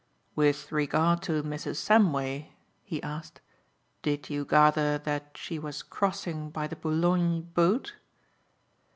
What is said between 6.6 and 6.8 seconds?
the